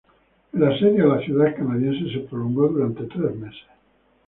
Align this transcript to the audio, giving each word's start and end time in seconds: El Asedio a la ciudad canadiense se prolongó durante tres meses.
El 0.51 0.63
Asedio 0.65 1.11
a 1.13 1.17
la 1.17 1.23
ciudad 1.23 1.55
canadiense 1.55 2.11
se 2.11 2.27
prolongó 2.27 2.69
durante 2.69 3.03
tres 3.03 3.35
meses. 3.35 3.61